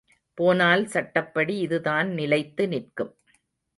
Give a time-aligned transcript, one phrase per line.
[0.37, 3.13] போனால் சட்டப்படி இதுதான் நிலைத்து நிற்கும்.